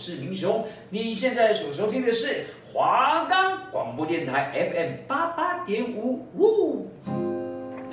[0.00, 0.64] 是英雄。
[0.88, 6.90] 你现在所收听的是华冈广播电台 FM 八八点五，呜，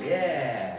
[0.05, 0.77] 耶！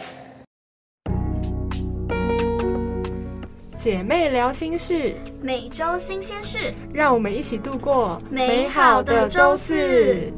[3.76, 10.32] 姐妹聊心事，每周新鲜事，让我们一起度过美好的周四。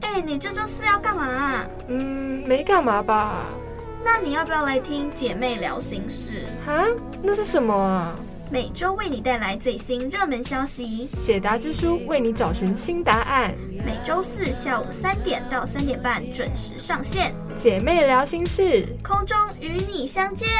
[0.00, 1.64] 哎，你这周四要干嘛？
[1.86, 3.46] 嗯，没干嘛吧。
[4.04, 6.42] 那你要不要来听姐妹聊心事？
[6.66, 6.84] 哈，
[7.22, 8.18] 那是什么啊？
[8.52, 13.54] 每周为你带来最新热门消息，解答之书为你找寻新答案。
[13.82, 17.34] 每周四下午三点到三点半准时上线。
[17.56, 20.50] 姐妹聊心事，空中与你相见。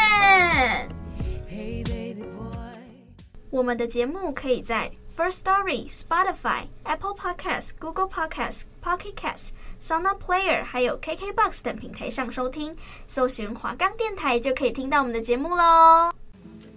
[3.50, 9.50] 我们的节目可以在 First Story、Spotify、Apple Podcasts、Google Podcasts、Pocket Casts、
[9.82, 12.74] SoundPlayer 还有 KKBox 等平台上收听，
[13.06, 16.10] 搜寻华冈电台就可以听到我们的节目喽。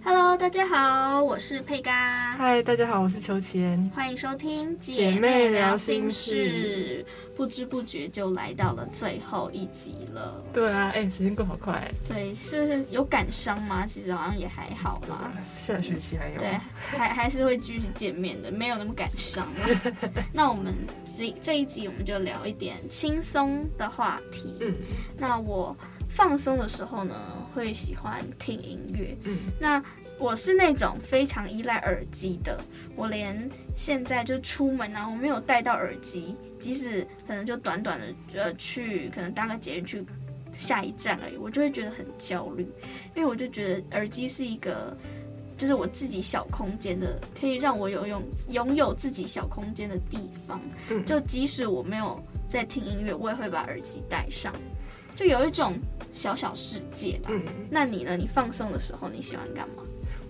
[0.08, 2.36] Hello，大家好，我是佩嘎。
[2.36, 3.90] 嗨，大家好，我是秋千。
[3.92, 7.04] 欢迎收听姐妹聊心事。
[7.36, 10.40] 不知不觉就来到了最后一集了。
[10.52, 11.90] 对啊，哎、欸，时间过好快。
[12.06, 13.84] 对，是有感伤吗？
[13.84, 15.32] 其实好像也还好啦。
[15.56, 16.38] 下学期还有。
[16.38, 16.56] 对，
[16.96, 19.44] 还还是会继续见面的，没有那么感伤。
[20.32, 20.72] 那我们
[21.04, 24.58] 这这一集我们就聊一点轻松的话题。
[24.60, 24.72] 嗯。
[25.18, 25.76] 那我。
[26.16, 27.14] 放松的时候呢，
[27.54, 29.14] 会喜欢听音乐。
[29.24, 29.82] 嗯，那
[30.18, 32.58] 我是那种非常依赖耳机的。
[32.96, 33.36] 我连
[33.74, 40.02] 现在就出门啊，我没有带到耳机，即使可能就短短的呃去，可能搭个捷运去
[40.54, 42.66] 下一站而已，我就会觉得很焦虑，
[43.14, 44.96] 因为我就觉得耳机是一个，
[45.58, 50.58] 就是我自己小空间的，可以让我有用拥有自己小空间的地方。
[50.88, 54.50] 嗯，就即使我没有在听音乐，我也会把耳机戴上。
[55.16, 55.74] 就有一种
[56.12, 57.30] 小小世界吧。
[57.32, 58.16] 嗯，那你呢？
[58.16, 59.82] 你放松的时候你喜欢干嘛？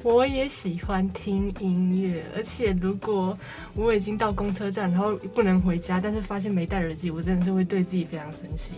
[0.02, 3.36] 我也喜欢听音乐，而且如果
[3.74, 8.74] 我已经到公车站，然后不能回家，但是发现没戴耳机，我真的是会对自己非常生气，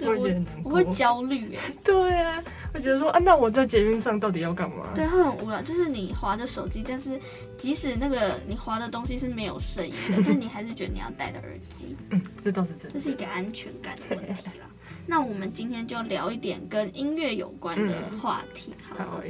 [0.00, 1.60] 我会觉得难过，我会焦虑哎。
[1.84, 2.42] 对啊，
[2.72, 4.86] 我觉得说啊，那我在捷运上到底要干嘛？
[4.94, 5.60] 对，会很无聊。
[5.60, 7.20] 就是你滑着手机，但是
[7.58, 11.94] 即使那个你滑的东西是没有声音的， 但你还是觉得你要戴着耳机。
[12.10, 14.66] 嗯，这倒是真的，这是一个安全感的问题啦。
[15.06, 19.22] 那我们今天就聊一点跟音乐有关的话题，好，好。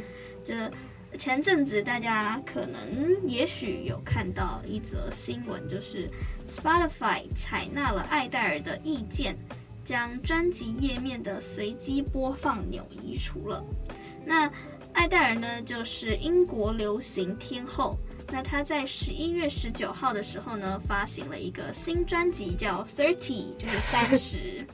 [0.45, 0.55] 就
[1.19, 2.81] 前阵子大家可能
[3.27, 6.11] 也许有看到一则新闻，就是
[6.49, 9.37] Spotify 采纳了艾戴尔的意见，
[9.85, 13.65] 将专辑页面的随机播放钮移除了。
[14.25, 14.51] 那
[14.93, 17.97] 艾戴尔呢，就是英国流行天后。
[18.31, 24.67] 那他在十一月十九号的时候呢，发行了一个新专辑，叫 Thirty，就是三十。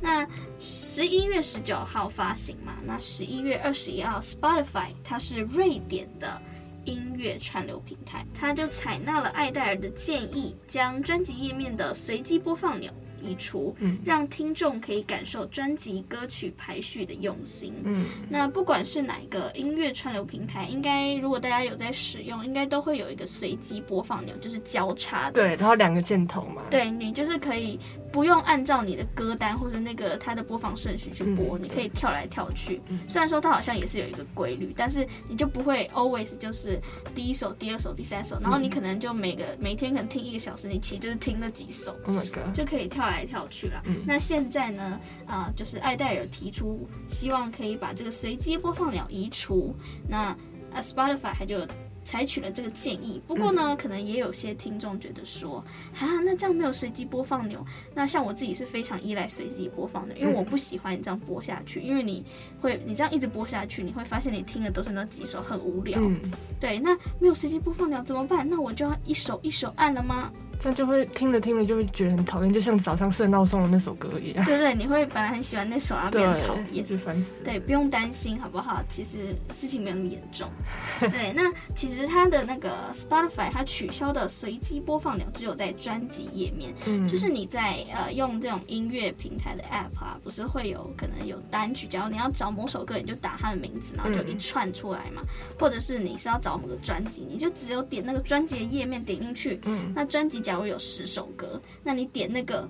[0.00, 0.26] 那
[0.58, 6.40] 十一月十九号发行嘛，那十一月二十一号，Spotify 它是瑞典的
[6.84, 12.92] 音乐串流平台，它就采纳了艾戴尔的建议，将专辑页面的随机播放钮。
[13.22, 17.74] 移除，让听众可以感受专辑歌曲排序的用心。
[17.84, 25.32] 嗯，那不管是哪一个音乐串流平台，应该如果大家有在使用，应该都会有一个随机播放钮，就是交叉的。
[25.32, 26.62] 对，然后两个箭头嘛。
[26.70, 27.78] 对，你就是可以
[28.10, 32.80] 不用按照你的歌单或者那个它的播放顺序去播，嗯，你可以跳来跳去。
[33.06, 36.80] 虽然说它好像也是有一个规律，但是你就不会 always 就是
[37.14, 41.94] 第一首、第二首、第三首，然后你可能就每个每天可能听一个小时，你其实就是听那几首。
[42.06, 42.54] Oh my god！
[42.54, 43.10] 就可以跳。
[43.10, 43.96] 来跳去了，嗯。
[44.06, 45.00] 那现在呢？
[45.26, 49.74] 啊、呃，就是艾戴尔提出希望可以把这个随机播放钮移除。
[50.08, 50.28] 那
[50.72, 51.66] 啊，Spotify 还就
[52.04, 53.20] 采取了这个建议。
[53.26, 55.64] 不过呢，嗯、可能也有些听众觉得说，
[55.98, 62.24] 啊，那这样没有随机播放钮，那像我自己是非常依赖随机播放的，因为我不喜欢你这样播下去，因为你
[62.60, 66.00] 会你这样一直播下去，你会发现你听的都是那几首，很无聊。
[66.00, 66.20] 嗯、
[66.58, 68.48] 对，那没有随机播放钮怎么办？
[68.48, 70.32] 那我就要一首一首按了吗？
[70.60, 74.44] 这样就会听着听着就会觉得很讨厌，就像早上设闹钟的那首歌一样。
[74.44, 77.42] 对对，你会本来很喜欢那首，然后变讨厌，就烦死。
[77.42, 78.82] 对，不用担心，好不好？
[78.86, 80.50] 其实事情没有那么严重。
[81.10, 95.22] 对，那其实它的那个 Spotify 它取消的随机播放钮只有在专辑页面，嗯，就是你在呃用这种音乐平台的 App 啊，不是会有可能有单曲，假如你要找某首歌，你就打它的名字，然后就一串出来嘛。
[95.22, 95.28] 嗯、
[95.58, 102.68] 或者是你是要找某个专辑，你就只有点那个专辑的页面点进去，嗯，那专辑假如有十首歌，那你点那个，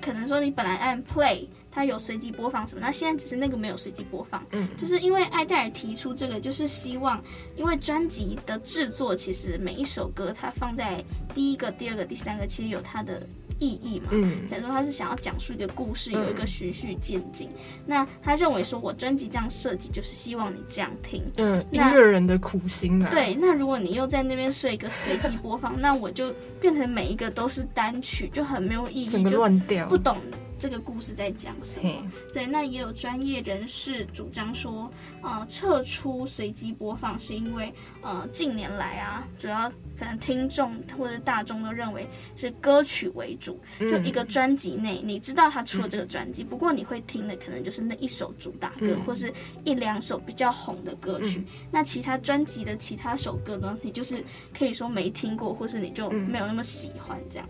[0.00, 7.22] 可能说你本来按 play，它有随机播放什么，那现在只是那个没有随机播放，嗯，就是因为艾戴尔提出这个，就是希望，
[7.56, 11.04] 因为专辑的制作其实每一首歌它放在
[11.34, 13.22] 第一个、第二个、第三个，其实有它的
[13.58, 14.08] 意义嘛。
[14.12, 17.48] 嗯，比如说他是想要讲述一个故事，有一个循序渐进。
[17.86, 21.22] 那他认为说，我专辑这样设计就是希望你这样听。
[21.36, 23.10] 嗯，音乐人的苦心啊。
[23.10, 30.16] 对，那如果你又在那边设一个随机播放，那我就变成每一个都是单曲，就很没有意义，整个乱掉，不懂。
[30.58, 32.10] 这个故事在讲什么？
[32.32, 34.90] 对，那也有专业人士主张说，
[35.22, 37.72] 呃，撤出随机播放是因为，
[38.02, 49.32] 呃，近年来啊，主要可能听众或者大众都认为是歌曲为主，就一个专辑内，你知道他出了这个专辑，不过你会听的可能就是那一首主打歌，或是
[49.64, 54.24] 一两首比较红的歌曲，那其他专辑的其他首歌呢，你就是
[54.56, 57.48] 可以说没听过，或是你就没有那么喜欢这样。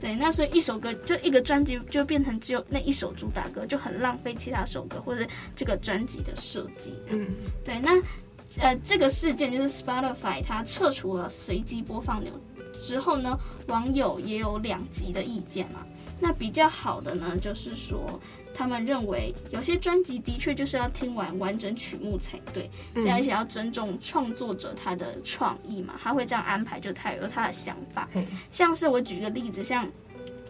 [0.00, 6.94] 对，那所以一首歌就一个专辑就变成只有那一首主打歌，就很浪费其他首歌或者这个专辑的设计。
[7.08, 7.26] 嗯，
[7.64, 8.00] 对，那
[8.60, 12.32] 呃这个事件就是 Spotify 它撤除了随机播放钮
[12.72, 13.36] 之后呢，
[13.66, 15.84] 网友也有两极的意见嘛。
[16.20, 18.20] 那比较好的呢，就是说
[18.58, 28.08] 他们认为有些专辑的确就是要听完完整曲目才对，这样而且要尊重创作者他的创意嘛，他会这样安排，就他有他的想法。
[28.50, 29.86] 像是我举个例子，像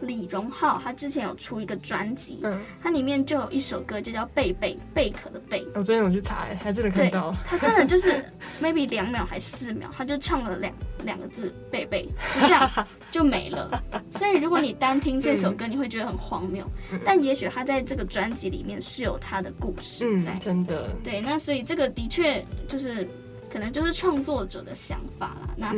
[0.00, 5.66] 李荣浩，他之前有出一个专辑，嗯，它里面就有一首歌就叫贝贝贝壳的贝。
[5.74, 8.24] 我昨天有去查，还真的看到，他真的就是
[8.62, 10.72] maybe 两秒还四秒，他就唱了两
[11.04, 12.70] 两个字贝贝，就这样。
[13.10, 16.62] 就没了，所以如果你单听这首歌，你会觉得很荒谬。
[16.92, 20.90] 嗯、但也许他在这个专辑里面是有他的故事在，嗯、真的。
[21.02, 23.08] 对，那所以这个的确就是
[23.50, 25.54] 可能就是创作者的想法啦。
[25.56, 25.74] 那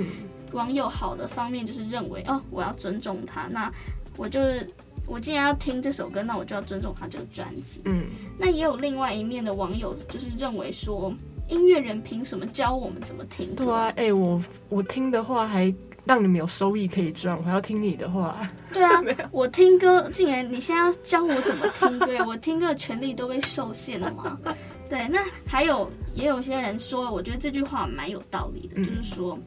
[0.51, 3.73] 网友好的方面就是认为，哦，我要尊重他，那
[4.17, 4.67] 我就是
[5.07, 7.81] 我既然要听这首歌，那我就要尊重他这个专辑。
[7.85, 8.07] 嗯，
[8.39, 11.15] 那也有另外一面的网友就是认为说，
[11.49, 13.55] 音乐人凭什么教我们怎么听？
[13.55, 15.75] 对啊，哎、欸，我我听的话还。
[16.07, 18.35] 让你们有收益可以赚，我还要听你的话。
[18.73, 18.91] 对啊，
[19.31, 22.25] 我听歌，竟然你现在要教我怎么听歌呀？
[22.27, 24.37] 我听歌的权利都被受限了吗？
[24.89, 29.39] 对，那还有也有些人说，我觉得这句话蛮有道理的，嗯、就是说。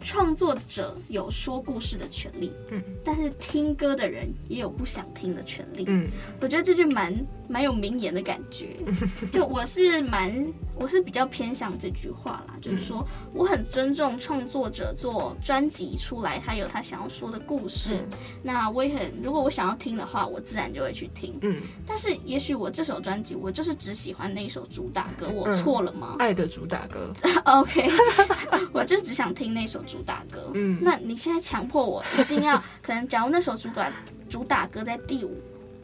[0.00, 6.08] 创作者有说故事的权利，嗯，但是听歌的人也有不想听的权利，嗯，
[6.40, 7.12] 我觉得这句蛮
[7.48, 8.76] 蛮有名言的感觉，
[9.32, 10.46] 就我是蛮
[10.76, 13.04] 我是比较偏向这句话啦，就是说
[13.34, 26.14] 我很尊重创作者做专辑出来，他有他想要说的故事，嗯，那我也很如果我想要听的话，我自然就会去听，嗯，但是也许我这首专辑我就是只喜欢那一首主打歌，我错了吗？
[26.20, 27.12] 爱的主打歌，
[27.46, 27.90] OK，
[28.72, 29.82] 我就只想听那首。
[29.88, 33.90] 主打歌，嗯，那你现在强迫我一定要， 可能假如那首主打
[34.28, 35.34] 主打歌在第五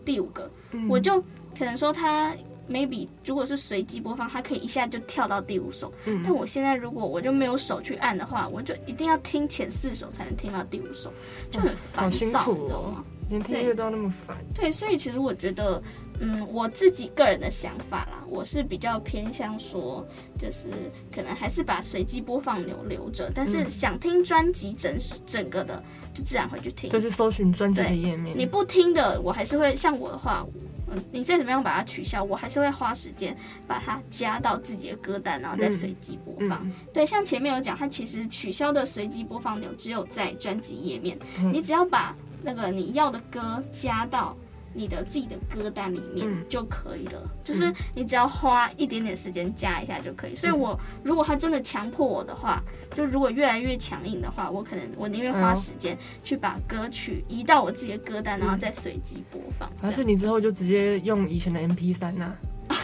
[0.04, 1.20] 第五个，嗯，我就
[1.58, 2.32] 可能说它
[2.68, 11.10] maybe 如果是随机播放，它可以一下就跳到第五首，嗯，但我现在如果我就没有手去按的话，我就一定要听前四首才能听到第五首，
[11.50, 13.04] 就很烦躁，哦，你知道吗？
[13.30, 15.82] 连听音乐都要那么烦，对，所以其实我觉得。
[16.20, 20.06] 嗯，我自己个人的想法啦，我是比较偏向说，
[20.38, 20.68] 就是
[21.12, 24.96] 可能还是把随机播放钮留着，但是想听专辑整
[25.26, 25.82] 整个的，
[26.14, 26.88] 就自然会去听。
[26.88, 28.38] 就是搜寻专辑的页面。
[28.38, 30.46] 你不听的，我还是会像我的话，
[30.88, 33.36] 嗯，你再怎么样把它取消，我还是会花时间
[33.66, 36.64] 把它加到自己的歌单，然后再随机播放。
[36.64, 44.36] 嗯嗯、对，像前面有讲，它其实取消的随机播放钮只有在专辑页面，嗯、你只要把那个你要的歌加到。
[44.74, 50.32] 你的自己的歌单里面就可以了，嗯、就是你只要花一点点时间加一下就可以。
[50.32, 52.62] 嗯、所以，我如果他真的强迫我的话，
[52.94, 59.70] 就如果越来越强硬的话，我可能我宁愿花时间去把歌曲移到我自己的歌单，然后再随机播放。
[59.80, 62.34] 还是你之后就直接用以前的 MP 三呐？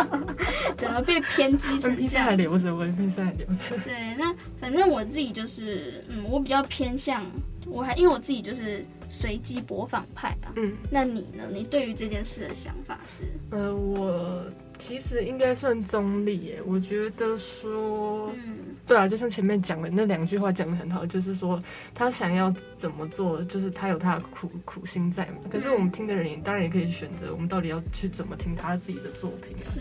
[0.76, 2.24] 整个被偏激成这样。
[2.26, 3.76] 还留着，我 MP 三还留着。
[3.84, 7.24] 对，那反正我自己就是，嗯，我比较偏向，
[7.70, 8.84] 我还因为我自己就是。
[9.12, 11.42] 随机播放派啊，嗯，那你呢？
[11.52, 13.24] 你对于这件事的想法是？
[13.50, 14.44] 呃，我
[14.78, 16.62] 其实应该算中立耶。
[16.64, 21.60] 我觉得说，嗯，对啊，就像前面讲的那两句话讲的很好，就是说
[21.92, 25.38] 他想要怎么做，就是他有他的苦苦心在嘛。
[25.50, 29.66] 可是我们听的人也当然也可以选择，我们到底要去怎么听他自己的作品啊？
[29.74, 29.80] 是。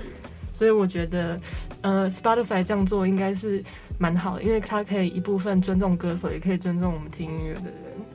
[0.59, 1.39] 所以我觉得，
[1.79, 3.63] 呃，Spotify 这样做应该是
[3.97, 7.73] 蛮好的，因为它可以一部分尊重歌手，也可以尊重我们听音乐的人。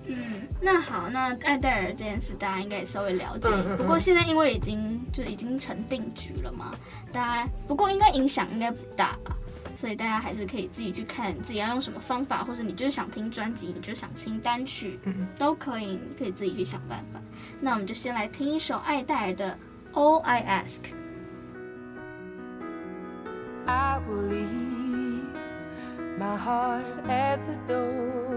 [0.08, 0.16] 嗯，
[0.60, 3.48] 那好，那艾戴尔这件事大家应该也稍微了解。
[3.48, 6.74] 嗯嗯嗯，不过现在因为已经就已经成定局了嘛，
[7.10, 9.34] 大家不过应该影响应该不大吧，
[9.78, 17.18] 所以大家还是可以自己去看自己要用什么方法，或者你就是想听专辑，你就想听单曲，嗯，都可以，你可以自己去想办法。
[17.58, 19.58] 那我们就先来听一首艾黛尔的
[19.94, 21.03] All I Ask。
[23.66, 25.28] I will leave
[26.18, 28.34] my heart at the door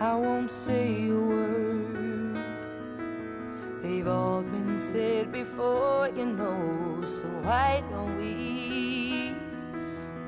[0.00, 2.38] I won't say a word.
[3.82, 9.34] They've all been said before, you know, so why don't we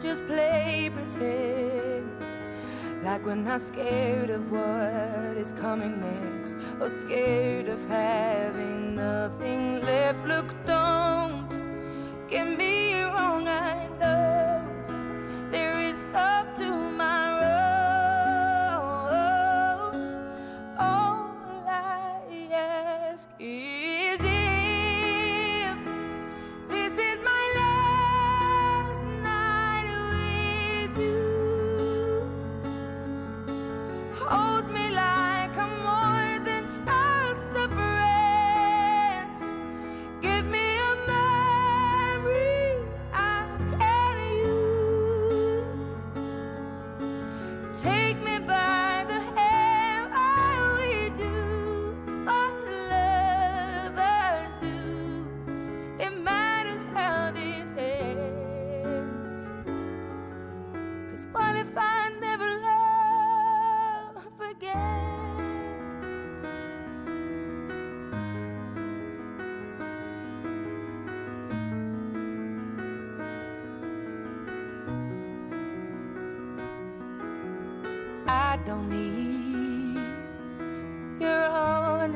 [0.00, 2.10] just play pretend?
[3.04, 10.26] Like we're not scared of what is coming next, or scared of having nothing left.
[10.26, 10.52] Look,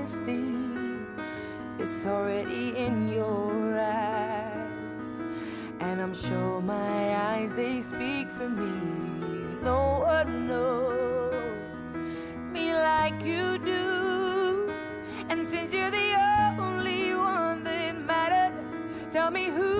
[0.05, 0.45] honesty.
[1.79, 5.09] It's already in your eyes.
[5.81, 8.75] And I'm sure my eyes, they speak for me.
[9.63, 11.81] No one knows
[12.53, 14.71] me like you do.
[15.31, 16.13] And since you're the
[16.59, 18.53] only one that mattered,
[19.11, 19.74] tell me who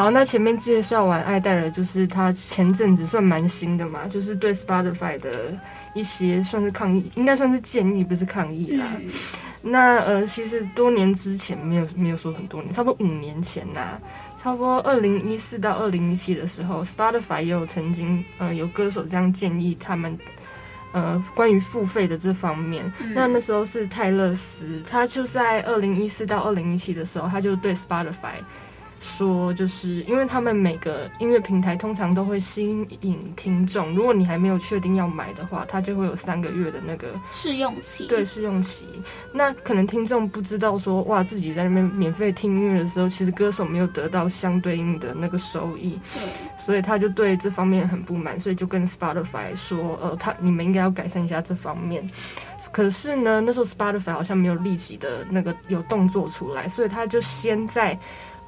[0.00, 5.54] 好，那前面介绍完爱戴尔，就是他前阵子算蛮新的嘛，就是对 Spotify 的
[5.92, 8.86] 一些算是抗议，应该算是建议，不是抗议啦。
[8.98, 9.10] 嗯
[9.60, 14.00] 那呃，其实多年之前没有没有说很多年，差不多五年前呐、
[14.42, 20.18] 差不多二零一四到二零一七的时候，Spotify 也有曾经呃有歌手这样建议他们
[20.92, 22.90] 呃关于付费的这方面。
[23.02, 28.40] 嗯那那时候是泰勒斯，他就在二零一四到二零一七的时候，他就对 Spotify
[29.00, 32.64] 说，就是因为他们每个音乐平台通常都会吸
[33.00, 38.86] 引听众，如果你还没有确定要买的话，它就会有三个月的那个试用期，对试用期。
[39.32, 46.22] 那可能听众不知道说，哇，自己在那边免费听音乐的时候，其实歌手没有得到相对应的那个收益，对，
[46.62, 52.06] 所以他就对这方面很不满，所以就跟 Spotify 说，呃，他你们应该要改善一下这方面。
[52.70, 57.98] 可是呢，那时候 Spotify 好像没有立即的那个有动作出来，所以他就先在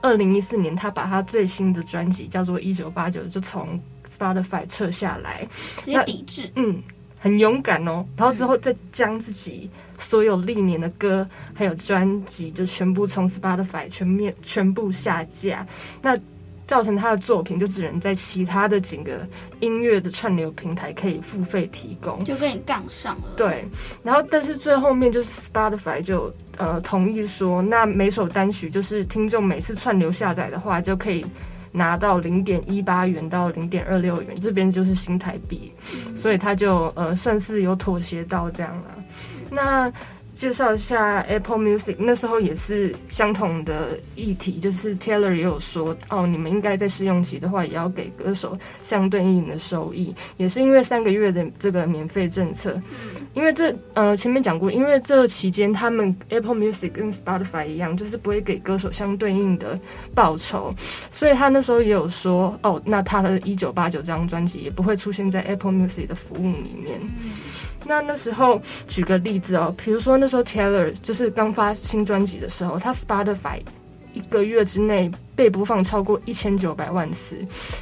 [0.02, 3.80] 二零一四年，他把他最新的专辑叫做《一九八九》就从
[4.10, 5.46] Spotify 撤下来，
[5.82, 6.82] 直接抵制，嗯，
[7.18, 8.04] 很勇敢哦。
[8.16, 15.66] 然后之后再将自己所有历年的歌还有专辑就全部从 Spotify 全面全部下架，
[16.02, 16.18] 那
[16.66, 19.26] 造成他的作品就只能在其他的几个
[19.60, 22.24] 音乐的串流平台可以付费提供。
[22.24, 23.34] 就跟你杠上了。
[23.36, 23.64] 对，
[24.02, 31.24] 然后但是最后面就是 Spotify 就呃同意说，那每首单曲就是听众每次串流下载的话，就可以
[31.72, 35.72] 拿到零点一八元到零点二六元，这边就是新台币，
[36.14, 39.04] 所以他就呃算是有妥协到这样了。
[39.50, 39.92] 那
[40.32, 52.80] 介绍一下 Apple Music，那时候也是相同的议题，就是 Taylor 也有说，哦，你们应该在试用期的话，也要给歌手相对应的收益，也是因为三个月的这个免费政策，
[53.34, 59.78] 因为这呃前面讲过，因为这期间他们 Apple Music 跟 Spotify 一样，就是不会给歌手相对应的
[60.14, 60.74] 报酬，
[61.10, 66.98] 所以他那时候也有说，哦，那他的一九八九这张专辑也不会出现在 Apple Music 的服务里面。
[67.84, 73.60] 那那时候举个例子哦，比如说那时候 Taylor 就是刚发新专辑的时候，他 Spotify
[74.12, 77.38] 一个月之内被播放超过一千九百万次，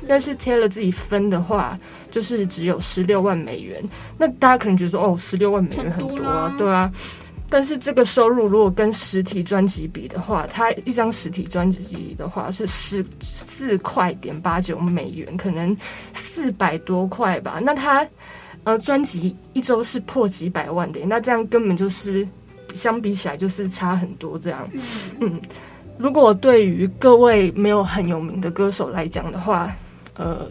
[0.09, 1.77] 但是 Taylor 自己分的话，
[2.11, 3.83] 就是只有十六万美元。
[4.17, 6.91] 那大家可能觉得说，哦，十六万美元很多啊，对啊。
[7.49, 15.77] 但是这个收入如果跟实体专辑比的话，他一张实体专辑的话是十四块点八九美元，可能
[16.15, 17.59] 四百多块吧。
[17.61, 18.07] 那他。
[18.65, 22.27] 呃，专辑一周是破几百万的，那这样根本就是
[22.75, 24.39] 相比起来就是差很多。
[24.39, 24.69] 这样，
[25.21, 25.41] 嗯，
[25.99, 29.75] 如果对于各位没有很有名的歌手来讲的话，
[30.17, 30.47] 呃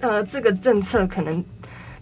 [0.00, 1.44] 呃，这个政策可能。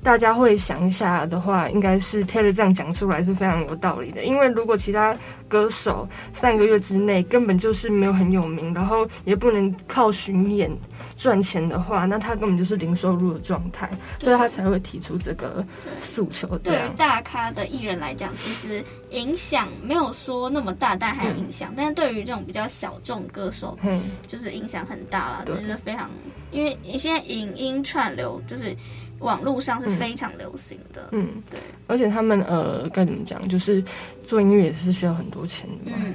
[0.06, 4.22] 大家会想一下的话，应该是 Taylor 这样讲出来是非常有道理的。
[4.22, 5.16] 因为如果其他
[5.48, 10.70] 歌手三个月之内根本就是没有很有名，然后也不能靠巡演
[11.16, 15.64] 赚钱的话，那他根本就是零收入的状态，所以他才会提出这个
[15.98, 16.56] 诉求。
[16.58, 21.72] 对于大咖的艺人来讲，其实影响没有说那么大，但还有影响。
[21.72, 26.08] 嗯、但是对于这种比较小众歌手，嗯，就是影响很大了，就是非常，
[26.52, 28.72] 因为你现在影音串流就是。
[29.20, 33.82] 网络上是非常流行的，嗯，对，而且他们呃该怎么讲，就是
[34.23, 36.14] 做音乐也是需要很多钱的嘛，嗯，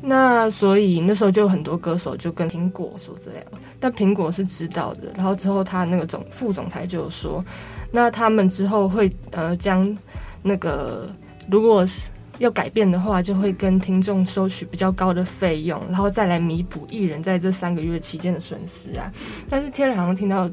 [0.00, 3.44] 那所以那时候就有很多歌手就跟苹果说这样，
[3.80, 7.44] 但苹果是知道的，然后之后他那个总副总裁就说，
[7.90, 9.96] 那他们之后会呃将
[10.42, 11.10] 那个
[11.50, 12.08] 如果是
[12.38, 19.10] 要改变的话，就会跟听众收取比较高的费用，然后再来弥补艺人在这三个月期间的损失啊，
[19.48, 20.48] 但是 Taylor 好像听到。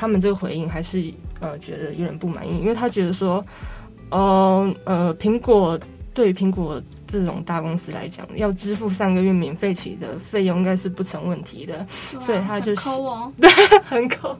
[0.00, 3.44] 他们这个回应还是呃觉得有点不满意，因为他觉得说，
[4.08, 5.78] 哦呃苹果
[6.14, 13.50] 对于苹果这种大公司来讲，要支付三个月免费期的费用应该是不成问题的，所以他就抠哦， 对，
[13.84, 14.34] 很抠，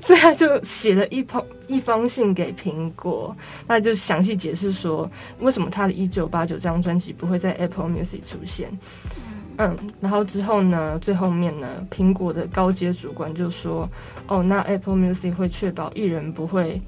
[0.00, 8.70] 所以他就写了一封一封信给苹果，那就详细解释说为什么他的一九八九这张专辑不会在 Apple Music 出现。
[9.16, 9.33] 嗯，
[10.00, 13.88] 然后之后呢，最后面呢，苹果的高阶主管就说
[14.26, 16.80] ：“哦，那 Apple Music 会确保艺人不会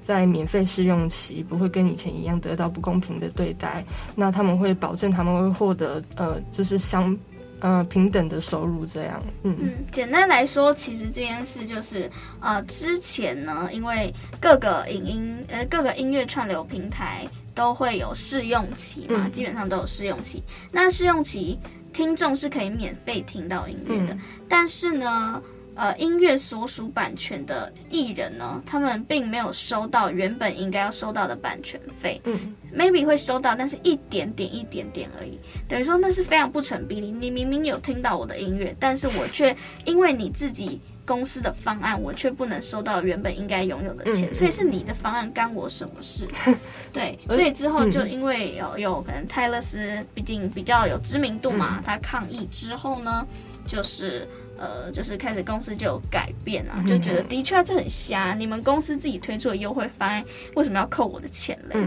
[0.00, 3.82] 在免费试用期不会跟以前一样得到不公平的对待。
[4.14, 7.16] 那他们会保证他们会获得呃，就是相
[7.60, 8.86] 呃平等的收入。
[8.86, 20.42] 这样，嗯嗯，简单来说，其实这件事就是呃，之前呢，因为各个影音呃各个音乐串流平台都会有试用期嘛，嗯、基本上都有试用期。
[20.70, 21.58] 那试用期。
[21.94, 25.40] 听众是可以免费听到音乐的，嗯、但是呢，
[25.76, 32.20] 呃，音乐所属版权的艺人呢，他们并没有收到原本应该要收到的版权费。
[32.24, 35.38] 嗯，maybe 会收到，但是一点点一点点而已。
[35.68, 37.10] 等于说那是非常不成比例。
[37.10, 40.80] 你明明有听到我的音乐，但是我却因为你自己。
[41.06, 46.26] 公司的方案，我却不能收到原本应该拥有的钱，嗯、所以是你的方案干我什么事？
[46.92, 53.26] 对，所以之后就因为有有可能泰勒斯毕竟比较有知名度嘛，嗯、他抗议之后呢，
[53.66, 61.86] 就是呃，就是开始公司就有改变啊，就觉得的确这很瞎，你们公司自己推出的优惠方案，为什么要扣我的钱嘞？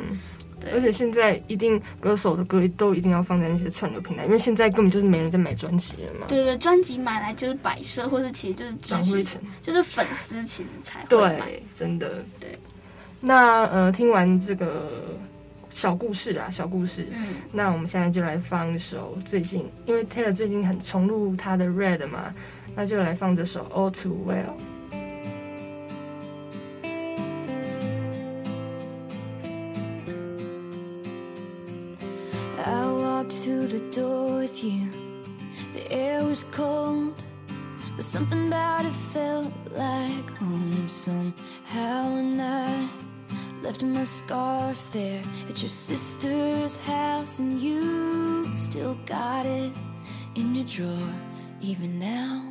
[0.74, 6.26] 而且现在一定歌手的歌都一定要放在那些串流平台，因为现在根本就是没人在买专辑了嘛。
[6.28, 11.46] 对对，专辑买来就是摆设，或是其实就是支持，就是粉丝其实才会买。
[11.46, 12.24] 对，真的。
[12.40, 12.58] 对。
[13.20, 15.18] 那呃，听完这个
[15.70, 22.34] 小故事啊，小故事，嗯，那我们现在就来放一首最近，因为 Taylor 最近很重录他的 Red 嘛，
[22.76, 24.54] 那就来放这首 All Too Well。
[36.38, 37.24] was cold,
[37.96, 42.16] but something about it felt like home somehow.
[42.16, 42.90] And I
[43.64, 49.72] left my scarf there at your sister's house, and you still got it
[50.36, 51.14] in your drawer
[51.60, 52.47] even now.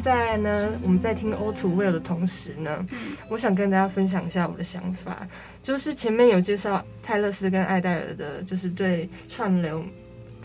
[0.00, 2.86] 在呢，我们在听 All Too Well 的同时呢，
[3.28, 5.26] 我想跟大家分享一下我的想法，
[5.62, 9.84] 就是前面有介绍泰勒斯跟艾戴尔的，就是对串流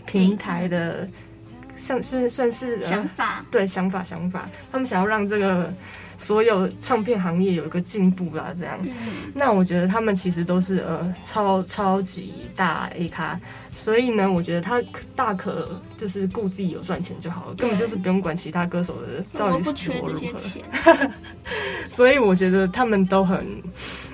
[0.04, 1.08] 平台的，
[1.76, 5.72] 像是算是想法，对想法想法，他们想要让这个。
[6.18, 8.78] 所有唱片行业有一个进步啦，这样。
[8.82, 8.90] 嗯、
[9.34, 13.38] 那我觉得他们其实都是呃超超级大 A 咖，
[13.74, 14.82] 所以呢，我觉得他
[15.14, 21.10] 大可就是顾自己有赚钱就好了，根本就是不用管其他歌手的到底死活如何。
[21.86, 23.46] 所以我觉得他们都很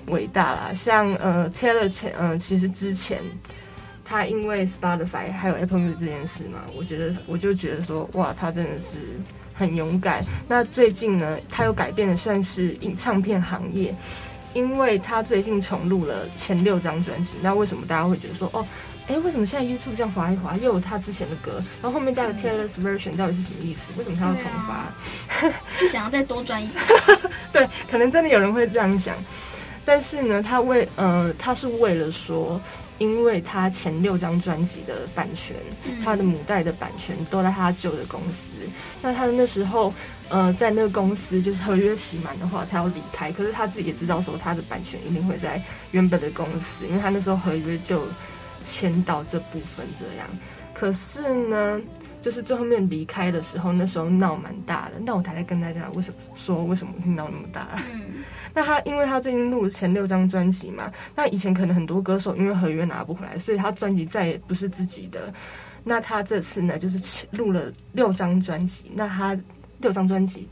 [0.08, 0.72] 伟大啦。
[0.74, 3.22] 像呃 Taylor 前呃其实之前
[4.04, 8.98] 他因为 Spotify 还有 Apple Music 这件事嘛，我觉得我就觉得说哇，他真的是。
[9.54, 10.24] 很勇敢。
[10.48, 13.94] 那最近呢，他又改变了，算是影唱片行业，
[14.54, 17.34] 因为他最近重录了前六张专辑。
[17.42, 18.66] 那为什么大家会觉得说，哦，
[19.08, 23.92] 哎，为什么现在 YouTube 这样滑一滑，又有他之前的歌，然后后面加个 Taylor's version，到底是什么意思？
[23.98, 24.90] 为什么他要重发？
[25.78, 26.82] 就想要再多赚一点？
[27.52, 29.14] 对，可能真的有人会这样想。
[29.84, 32.60] 但是呢，他为呃，他是为了说。
[32.98, 35.56] 因为他前六张专辑的版权，
[36.04, 38.52] 他的母带的版权都在他旧的公司。
[39.00, 39.92] 那他那时候，
[40.28, 43.32] 呃，在那个公司就是合约期满的话，他要离开。
[43.32, 48.04] 可是他自己也知道说，他的版权一定会在原本的公司，因为他那时候合约就
[48.62, 50.28] 签到这部分这样。
[50.72, 51.80] 可是呢，
[52.20, 54.92] 就是最后面离开的时候，那时候闹蛮大的。
[55.00, 57.66] 那我才来跟大家为什么说为什么会闹那么大？
[58.54, 65.32] 那他因为他最近录了前六张专辑嘛，那以前可能很多歌手因为合约拿不回来，所以他专辑再也不是自己的。
[65.84, 69.36] 那他这次呢，就是录了六张专辑，那他
[69.80, 70.48] 六张专辑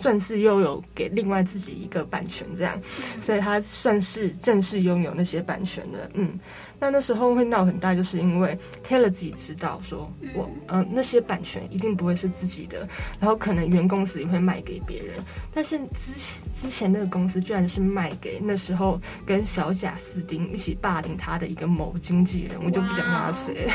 [0.00, 2.80] 算是又有给另外自己一个版权这样，
[3.20, 6.38] 所以他算是正式拥有那些版权的，嗯。
[6.82, 15.22] 那那时候会闹很大，就是因为 Taylor 自己知道说，我呃那些版权一定不会是自己的，然后可能原公司也会卖给别人。
[15.52, 23.68] 但是之前之前那个公司居然是卖给那时候跟小贾斯汀一起霸凌他的一个某经纪人，我就不讲他谁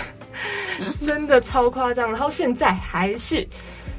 [1.05, 2.09] 真的超夸张。
[2.09, 3.47] 然后现在还是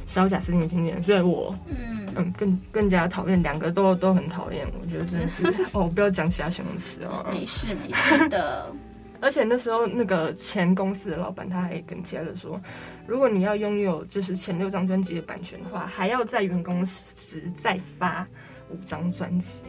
[0.04, 4.66] 小贾斯汀的经纪人，所以我嗯嗯更更加讨厌，两个都都很讨厌。
[4.81, 7.24] 我觉得真的是 哦，不要讲其他形容词哦。
[7.31, 8.66] 没事没事的。
[9.18, 12.61] 而且那时候，那个前公司的老板他还跟 Taylor 说，
[13.07, 17.14] 如果你要拥有就是前六张专辑的版权的话，还要在原公司
[17.62, 18.26] 再发
[18.68, 19.64] 五张专辑。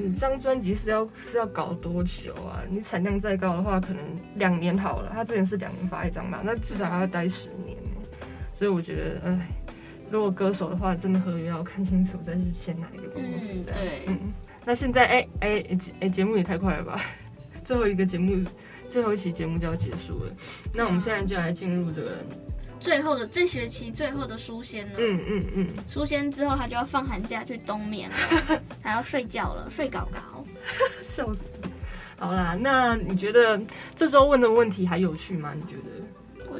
[0.00, 2.62] 五张专辑是要是要搞多久啊？
[2.70, 4.02] 你产量再高的话，可能
[4.36, 5.10] 两年好了。
[5.12, 7.76] 他之前是两年发一张吧，那至少还要待十年。
[8.54, 9.48] 所以我觉得，哎，
[10.10, 13.48] 如果歌手的话，真的合约要看清楚再去签哪一个公司。
[13.52, 14.02] 嗯，对。
[14.06, 14.18] 嗯，
[14.64, 17.00] 那现在，哎哎节哎节目也太快了吧？
[17.64, 18.44] 最后一个节目。
[18.88, 20.32] 最后一期节目就要结束了，
[20.72, 22.24] 那我们现在就来进入这个
[22.78, 24.92] 最后的这学期最后的书仙了。
[24.98, 30.44] 嗯嗯嗯，书仙之后他就要放寒假去冬眠了， 还要睡觉了，睡搞搞，
[31.02, 31.42] 笑死。
[32.16, 33.60] 好啦，那你觉得
[33.96, 35.52] 这周问的问题还有趣吗？
[35.52, 36.05] 你觉得？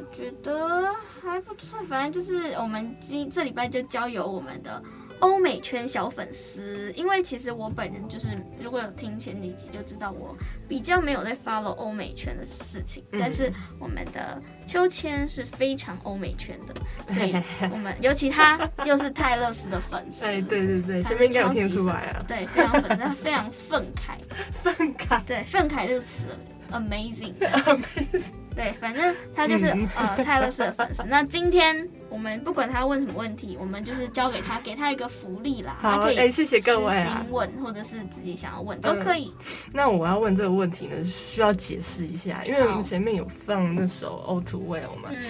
[0.09, 4.81] 我觉得还不错，反正就是我们今这礼拜就交由我们的。
[5.19, 16.75] 欧美圈小粉丝，因为其实我本人就是，如果有听前几集就知道我比较没有在 follow 欧美圈的事情，嗯、但是我们的秋千是非常欧美圈的，
[17.11, 17.33] 所以
[17.73, 24.19] 我们尤其他又是泰勒斯的粉丝，哎，对对对，前面应该有听出来啊，对，非常粉丝，他非常愤慨，
[24.61, 26.27] 愤慨，对，愤慨这个词
[26.71, 28.21] ，amazing，amazing。
[28.57, 31.03] 对，反正他就是、嗯、呃泰勒斯的粉丝。
[31.03, 35.77] 那今天我们不管他问什么问题，我们就是交给他，给他一个福利啦。
[35.79, 37.23] 好，他可以哎，谢谢各位啊。
[37.29, 39.45] 问或者是自己想要问都可以、嗯。
[39.71, 45.09] 那我要问这个问题呢，需要解释一下，因为我们前面有放那首《All Too Well》嘛。
[45.11, 45.21] 嗯。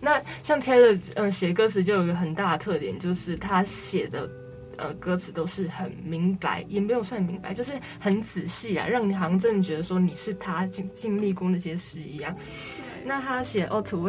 [0.00, 4.30] 那像 Taylor 嗯写歌词就有一个很大的特点，就是他写的。
[4.78, 12.36] 呃，歌词都是很明白，也没有算明白，就是很仔细啊，让你好像真的觉得说你是他经经历过那些事一样。
[13.04, 14.08] 那他写《All Too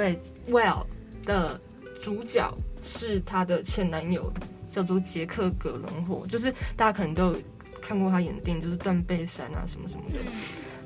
[0.49, 0.85] Well》
[1.25, 1.59] 的
[1.99, 2.51] 主角
[2.81, 4.31] 是他的前男友，
[4.69, 7.41] 叫做杰克·葛伦霍，就是大家可能都有
[7.81, 10.19] 看过他演的电影，就是《断背山》啊什么什么的。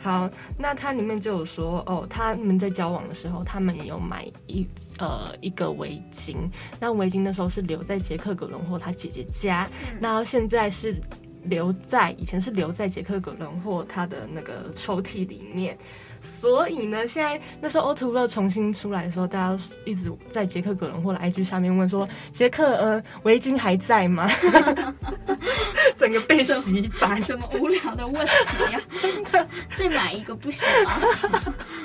[0.01, 6.35] 好，那它里面就有说哦，他们在交往的时候，他们也有买一呃一个围巾。
[6.79, 10.99] 那围巾那时候是留在杰克·葛伦霍他姐姐家，那、嗯、现在是
[11.43, 15.77] 留在以前是留在杰克·葛伦霍他的那个抽屉里面。
[16.21, 24.29] 所以呢，现在那时候 All Too Well 重新出来的时候，大家一直在杰克·葛伦或者 IG 下面问说：杰克，呃，围巾还在吗？
[25.97, 28.79] 整个被洗白，什么无聊的问题呀？
[29.01, 30.91] 真的，再买一个不行吗？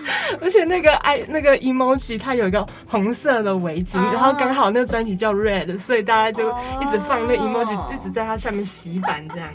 [0.41, 9.49] 而且那个爱那个 emoji 它有一个红色的围巾，然后刚好那个专辑叫 Red，所以大家就一直放那 emoji，一直在它下面洗版这样。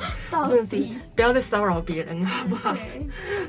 [0.48, 0.84] 真的是
[1.16, 2.76] 不要再骚扰别人好不好？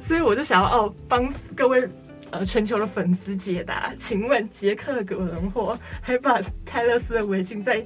[0.01, 1.89] 所以我就想要哦，帮各位。
[2.35, 7.85] 呃，全球的粉丝解答，请问杰克·葛伦霍还把泰勒斯的围巾在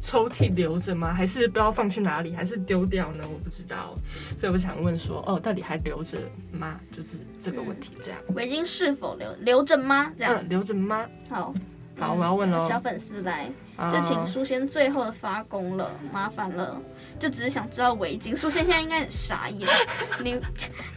[0.00, 1.12] 抽屉留着吗？
[1.12, 2.34] 还是不知道放去哪里？
[2.34, 3.24] 还是丢掉呢？
[3.32, 3.94] 我不知道，
[4.38, 6.18] 所以我想问说，哦，到底还留着
[6.52, 6.78] 吗？
[6.92, 8.20] 就是这个问题，这样。
[8.34, 10.12] 围巾是否留留着吗？
[10.16, 11.06] 这样，嗯、留着吗？
[11.28, 11.52] 好。
[11.98, 12.68] 好，我要问喽。
[12.68, 13.50] 小粉丝来，
[13.90, 16.78] 就请书仙最后的发功了，麻烦了。
[17.18, 19.66] 就只是想知道围巾，书仙现在应该很傻眼。
[20.22, 20.38] 你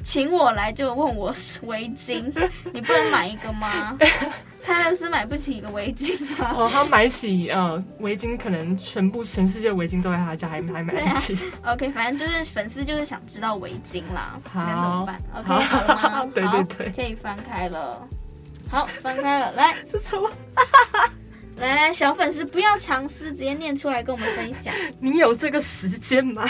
[0.04, 1.34] 请我来就问我
[1.64, 2.26] 围巾，
[2.74, 3.98] 你不能买一个吗？
[4.64, 6.54] 泰勒斯买不起一个围巾吗？
[6.56, 11.34] 哦，他买起呃围巾，可能全部全世界围巾都在他家，还 还买不起。
[11.62, 16.32] 啊、OK，反正就是粉丝就是想知道围巾啦，好，那怎么办？OK，好了吗？
[16.36, 18.06] 对对对，可以翻开了。
[18.72, 20.30] 好，翻开了，来， 这什么？
[21.58, 24.74] 来来，小粉丝不要藏私，直接念出来跟我们分享。
[25.00, 26.46] 你有这个时间吗？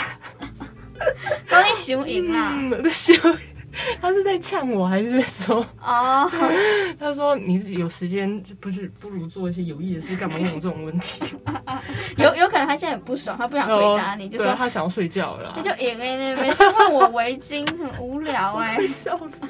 [1.48, 2.52] 帮你收银啦，
[2.90, 3.38] 收、嗯。
[4.00, 6.32] 他是在呛我，还是说哦？Oh.
[6.98, 11.36] 他说你有时间就不是不如做一些有益的事，干嘛问我这种问题？
[12.16, 15.52] 有有可能他现在很不爽，他不想回答你，oh, 就说他想要睡觉了。
[15.56, 19.40] 他就赢哎，每次问我围巾很无聊哎、欸，笑死！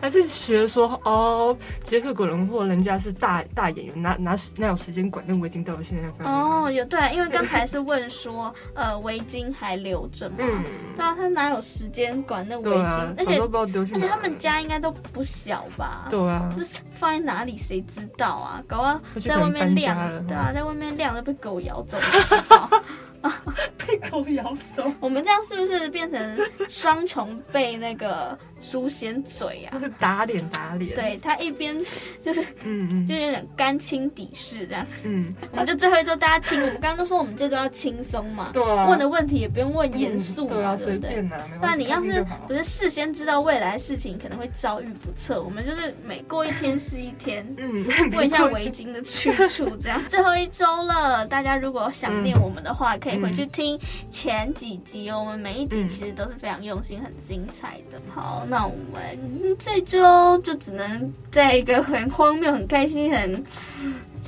[0.00, 6.30] 还是学说哦，杰克·葛伦霍人家是大大演员，哪哪哪有时间管那围巾到底现在？
[6.30, 10.36] 哦，oh, 有对，因为刚才是问说呃围巾还留着吗？
[10.40, 10.62] 嗯，
[10.96, 12.82] 对啊，他哪有时间管那围巾？
[12.82, 13.45] 啊、而且。
[13.46, 16.06] 而且他们家应该都不小吧？
[16.10, 16.52] 对啊，
[16.98, 18.62] 放在哪里谁知道啊？
[18.66, 22.82] 搞啊，在外面晾，对啊，在外面晾都被狗咬走了。
[23.86, 29.80] 被狗咬走，我们这样是不是变成双重被那个书仙嘴啊？
[29.98, 31.76] 打脸打脸，对他一边
[32.22, 34.86] 就是嗯嗯，就有点干亲底事这样。
[35.04, 41.22] 嗯，我们就最后一周大家轻，我们刚刚都说我们这周要轻松嘛，对啊，问的问题也不用问严肃嘛，对不对？
[41.60, 50.02] 不然你要是不是事先知道未来事情可能会遭遇不测，我们就是每过一天是一天，嗯， 问一下围巾的去处这样。
[50.08, 53.75] 最后一周了，大家如果想念我们的话，可以回去听
[54.10, 58.00] 前几集哦，我们每一集其实都是非常用心、很精彩的。
[58.14, 63.44] 好，那我们这周就只能在一个很荒谬、很开心、很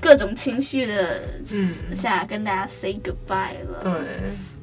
[0.00, 1.22] 各种情绪的
[1.94, 3.82] 下跟大家 say goodbye 了。
[3.82, 3.92] 对，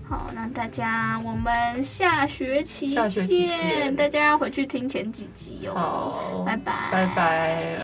[0.07, 5.73] 好，那大家我们下学期见，大家回去听前几集哦。
[5.75, 7.83] 好，拜拜，拜拜。